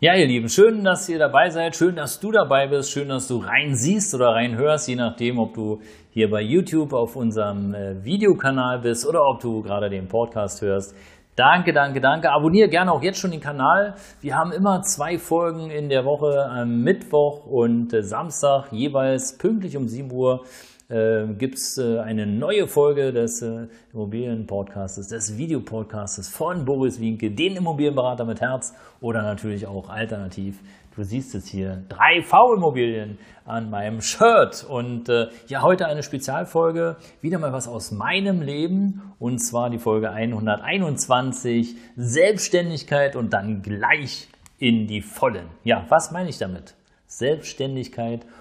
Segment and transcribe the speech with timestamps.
[0.00, 3.26] Ja, ihr Lieben, schön, dass ihr dabei seid, schön, dass du dabei bist, schön, dass
[3.26, 5.80] du rein siehst oder rein hörst, je nachdem, ob du
[6.10, 10.94] hier bei YouTube auf unserem äh, Videokanal bist oder ob du gerade den Podcast hörst.
[11.34, 12.30] Danke, danke, danke.
[12.30, 13.96] Abonniere gerne auch jetzt schon den Kanal.
[14.20, 19.76] Wir haben immer zwei Folgen in der Woche am Mittwoch und äh, Samstag, jeweils pünktlich
[19.76, 20.44] um 7 Uhr
[20.88, 27.30] äh, gibt es äh, eine neue Folge des äh, Immobilienpodcasts, des Videopodcasts von Boris Wienke,
[27.30, 30.60] den Immobilienberater mit Herz oder natürlich auch alternativ.
[30.96, 34.66] Du siehst es hier, 3V Immobilien an meinem Shirt.
[34.68, 39.14] Und äh, ja, heute eine Spezialfolge, wieder mal was aus meinem Leben.
[39.20, 44.28] Und zwar die Folge 121, Selbstständigkeit und dann gleich
[44.58, 45.46] in die Vollen.
[45.62, 46.74] Ja, was meine ich damit?
[47.06, 48.32] Selbstständigkeit und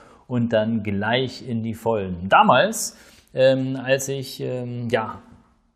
[0.54, 2.30] dann gleich in die Vollen.
[2.30, 2.96] Damals,
[3.34, 5.22] ähm, als ich ähm, ja,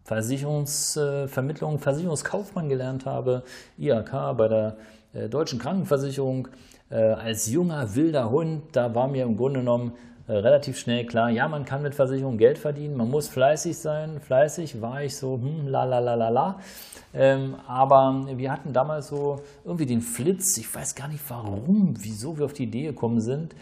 [0.04, 3.44] Versicherungsvermittlung, Versicherungskaufmann gelernt habe,
[3.78, 4.78] IHK bei der
[5.14, 6.48] äh, Deutschen Krankenversicherung,
[6.90, 9.94] äh, als junger wilder Hund, da war mir im Grunde genommen
[10.28, 14.20] äh, relativ schnell klar, ja, man kann mit Versicherung Geld verdienen, man muss fleißig sein.
[14.20, 16.60] Fleißig war ich so, hm, la la la la la.
[17.14, 22.38] Ähm, aber wir hatten damals so irgendwie den Flitz, ich weiß gar nicht warum, wieso
[22.38, 23.56] wir auf die Idee gekommen sind,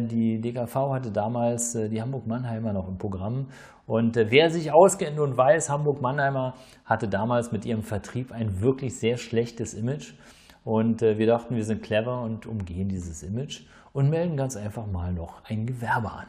[0.00, 3.48] die DKV hatte damals äh, die Hamburg-Mannheimer noch im Programm.
[3.86, 8.98] Und äh, wer sich auskennt und weiß, Hamburg-Mannheimer hatte damals mit ihrem Vertrieb ein wirklich
[8.98, 10.14] sehr schlechtes Image.
[10.62, 15.12] Und wir dachten, wir sind clever und umgehen dieses Image und melden ganz einfach mal
[15.12, 16.26] noch ein Gewerbe an.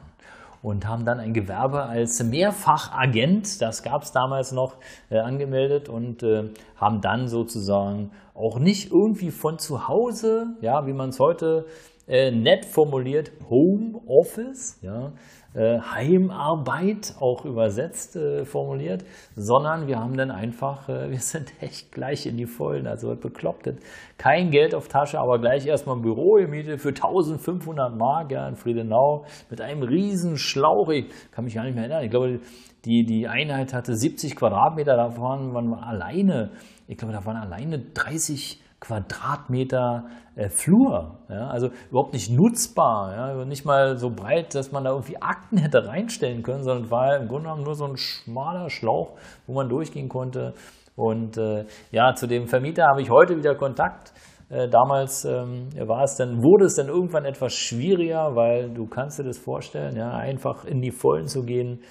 [0.61, 4.75] Und haben dann ein Gewerbe als Mehrfachagent, das gab es damals noch,
[5.09, 10.93] äh, angemeldet und äh, haben dann sozusagen auch nicht irgendwie von zu Hause, ja, wie
[10.93, 11.65] man es heute
[12.11, 15.13] äh, nett formuliert Homeoffice, ja,
[15.53, 19.05] äh, Heimarbeit auch übersetzt äh, formuliert,
[19.35, 23.69] sondern wir haben dann einfach, äh, wir sind echt gleich in die Vollen, also bekloppt.
[24.17, 28.57] Kein Geld auf Tasche, aber gleich erstmal ein Büro gemietet für 1500 Mark ja, in
[28.57, 30.89] Friedenau mit einem riesen Schlauch.
[30.89, 32.03] Ich kann mich gar nicht mehr erinnern.
[32.03, 32.39] Ich glaube,
[32.83, 36.51] die, die Einheit hatte 70 Quadratmeter, davon waren wir alleine,
[36.87, 40.05] ich glaube, da waren alleine 30 Quadratmeter
[40.35, 41.19] äh, Flur.
[41.29, 43.13] Ja, also überhaupt nicht nutzbar.
[43.15, 47.15] Ja, nicht mal so breit, dass man da irgendwie Akten hätte reinstellen können, sondern war
[47.15, 50.53] im Grunde genommen nur so ein schmaler Schlauch, wo man durchgehen konnte.
[50.95, 54.13] Und äh, ja, zu dem Vermieter habe ich heute wieder Kontakt.
[54.49, 59.19] Äh, damals ähm, war es dann, wurde es dann irgendwann etwas schwieriger, weil du kannst
[59.19, 61.83] dir das vorstellen, ja, einfach in die Vollen zu gehen,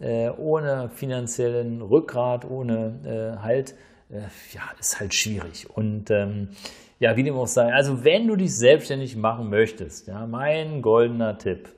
[0.00, 3.74] äh, ohne finanziellen Rückgrat, ohne äh, Halt
[4.10, 4.20] äh,
[4.52, 5.68] ja, ist halt schwierig.
[5.70, 6.50] Und ähm,
[6.98, 11.38] ja, wie dem auch sei, also wenn du dich selbstständig machen möchtest, ja, mein goldener
[11.38, 11.68] Tipp.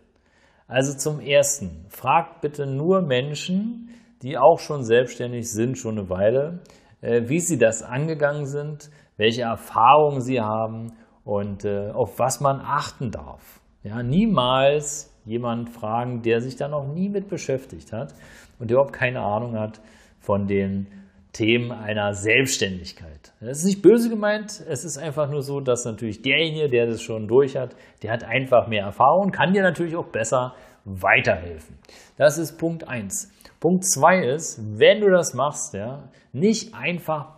[0.67, 3.91] Also zum ersten, frag bitte nur Menschen,
[4.23, 6.61] die auch schon selbstständig sind, schon eine Weile,
[7.01, 10.93] äh, wie sie das angegangen sind, welche Erfahrungen sie haben
[11.25, 13.61] und äh, auf was man achten darf.
[13.83, 18.15] Ja, niemals jemand fragen, der sich da noch nie mit beschäftigt hat
[18.59, 19.81] und überhaupt keine Ahnung hat
[20.19, 20.87] von den
[21.33, 23.33] Themen einer Selbstständigkeit.
[23.41, 27.03] Das ist nicht böse gemeint, es ist einfach nur so, dass natürlich derjenige, der das
[27.03, 30.55] schon durch hat, der hat einfach mehr Erfahrung, kann dir natürlich auch besser
[30.85, 31.79] weiterhelfen.
[32.17, 33.33] Das ist Punkt 1.
[33.61, 37.29] Punkt 2 ist, wenn du das machst, ja, nicht einfach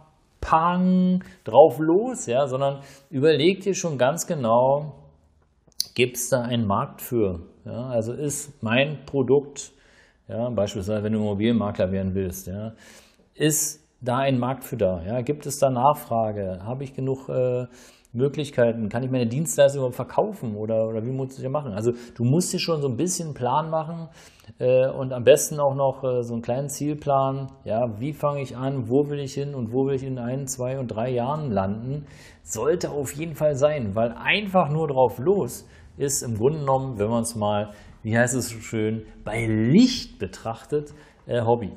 [0.41, 4.95] pang drauf los, ja, sondern überleg dir schon ganz genau,
[5.95, 7.41] gibt es da einen Markt für?
[7.65, 9.73] Ja, also ist mein Produkt,
[10.29, 12.73] ja, beispielsweise wenn du Immobilienmakler werden willst, ja,
[13.35, 15.03] ist da ein Markt für da?
[15.07, 15.23] Ja?
[15.23, 16.61] Gibt es da Nachfrage?
[16.65, 17.67] Habe ich genug äh,
[18.13, 18.89] Möglichkeiten?
[18.89, 21.73] Kann ich meine Dienstleistung überhaupt verkaufen oder, oder wie muss ich das machen?
[21.73, 24.09] Also du musst dir schon so ein bisschen einen Plan machen
[24.59, 27.53] äh, und am besten auch noch äh, so einen kleinen Zielplan.
[27.65, 28.89] Ja, wie fange ich an?
[28.89, 32.07] Wo will ich hin und wo will ich in ein, zwei und drei Jahren landen?
[32.43, 35.67] Sollte auf jeden Fall sein, weil einfach nur drauf los
[35.97, 37.73] ist im Grunde genommen, wenn man es mal,
[38.03, 40.93] wie heißt es so schön, bei Licht betrachtet,
[41.27, 41.71] äh, Hobby.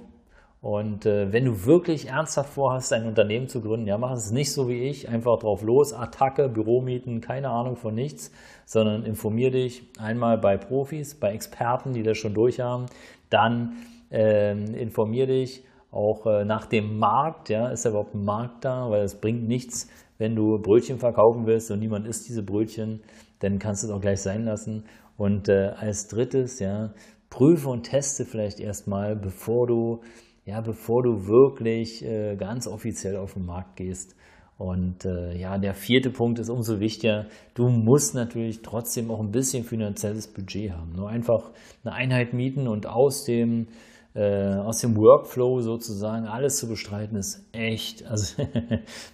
[0.66, 4.52] Und äh, wenn du wirklich ernsthaft vorhast, ein Unternehmen zu gründen, ja, mach es nicht
[4.52, 8.32] so wie ich, einfach drauf los, Attacke, Büromieten, keine Ahnung von nichts,
[8.66, 12.88] sondern informier dich einmal bei Profis, bei Experten, die das schon durchhaben,
[13.30, 13.74] dann
[14.12, 18.90] äh, informier dich auch äh, nach dem Markt, ja, ist da überhaupt ein Markt da,
[18.90, 23.04] weil es bringt nichts, Wenn du Brötchen verkaufen willst und niemand isst diese Brötchen,
[23.38, 24.86] dann kannst du es auch gleich sein lassen.
[25.16, 26.92] Und äh, als drittes, ja,
[27.30, 30.02] prüfe und teste vielleicht erstmal, bevor du,
[30.46, 34.16] ja, bevor du wirklich äh, ganz offiziell auf den Markt gehst.
[34.58, 37.26] Und äh, ja, der vierte Punkt ist umso wichtiger.
[37.56, 40.94] Du musst natürlich trotzdem auch ein bisschen finanzielles Budget haben.
[40.96, 41.52] Nur einfach
[41.84, 43.68] eine Einheit mieten und aus dem
[44.16, 48.48] äh, aus dem Workflow sozusagen alles zu bestreiten, ist echt, also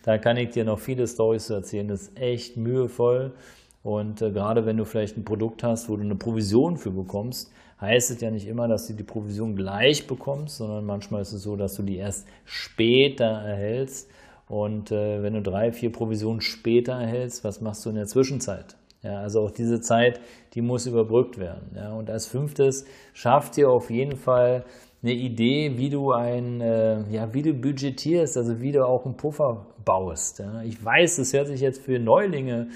[0.04, 3.34] da kann ich dir noch viele Stories erzählen, das ist echt mühevoll.
[3.84, 7.52] Und äh, gerade wenn du vielleicht ein Produkt hast, wo du eine Provision für bekommst,
[7.80, 11.42] heißt es ja nicht immer, dass du die Provision gleich bekommst, sondern manchmal ist es
[11.42, 14.10] so, dass du die erst später erhältst.
[14.48, 18.76] Und äh, wenn du drei, vier Provisionen später erhältst, was machst du in der Zwischenzeit?
[19.02, 20.20] Ja, also auch diese Zeit,
[20.54, 21.72] die muss überbrückt werden.
[21.76, 24.64] Ja, und als fünftes schafft dir auf jeden Fall
[25.02, 29.18] eine Idee, wie du ein, äh, ja, wie du budgetierst, also wie du auch einen
[29.18, 30.38] Puffer baust.
[30.40, 30.62] Ja.
[30.62, 32.68] Ich weiß, das hört sich jetzt für Neulinge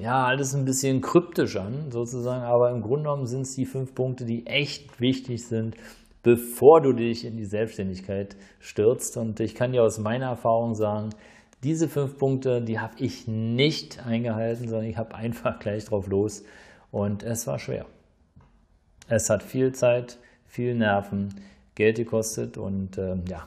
[0.00, 3.94] ja alles ein bisschen kryptisch an, sozusagen, aber im Grunde genommen sind es die fünf
[3.94, 5.76] Punkte, die echt wichtig sind,
[6.22, 9.16] bevor du dich in die Selbstständigkeit stürzt.
[9.16, 11.10] Und ich kann dir aus meiner Erfahrung sagen,
[11.62, 16.42] diese fünf Punkte, die habe ich nicht eingehalten, sondern ich habe einfach gleich drauf los
[16.90, 17.86] und es war schwer.
[19.08, 21.34] Es hat viel Zeit, viel Nerven,
[21.74, 23.46] Geld gekostet und äh, ja,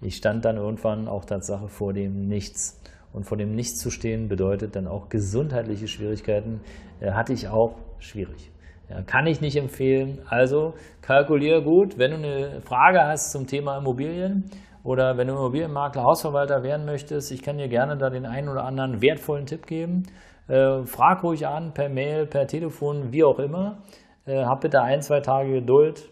[0.00, 2.80] ich stand dann irgendwann auch Tatsache vor dem Nichts.
[3.12, 6.60] Und vor dem Nichts zu stehen bedeutet dann auch gesundheitliche Schwierigkeiten.
[7.00, 8.50] Äh, hatte ich auch schwierig.
[8.88, 10.18] Ja, kann ich nicht empfehlen.
[10.28, 14.50] Also kalkuliere gut, wenn du eine Frage hast zum Thema Immobilien
[14.84, 18.64] oder wenn du Immobilienmakler, Hausverwalter werden möchtest, ich kann dir gerne da den einen oder
[18.64, 20.04] anderen wertvollen Tipp geben.
[20.48, 23.78] Äh, frag ruhig an, per Mail, per Telefon, wie auch immer.
[24.26, 26.11] Äh, hab bitte ein, zwei Tage Geduld.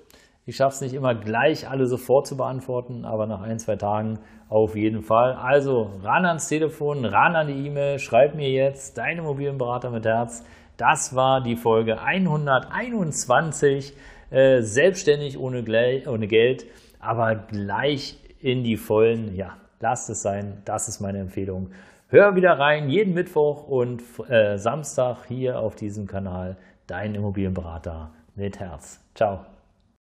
[0.50, 4.18] Ich schaffe es nicht immer gleich alle sofort zu beantworten, aber nach ein, zwei Tagen
[4.48, 5.34] auf jeden Fall.
[5.34, 10.44] Also ran ans Telefon, ran an die E-Mail, schreib mir jetzt, dein Immobilienberater mit Herz.
[10.76, 13.94] Das war die Folge 121,
[14.30, 15.62] äh, selbstständig ohne,
[16.08, 16.66] ohne Geld,
[16.98, 19.36] aber gleich in die Vollen.
[19.36, 21.70] Ja, lasst es sein, das ist meine Empfehlung.
[22.08, 26.56] Hör wieder rein, jeden Mittwoch und äh, Samstag hier auf diesem Kanal,
[26.88, 28.98] dein Immobilienberater mit Herz.
[29.14, 29.49] Ciao.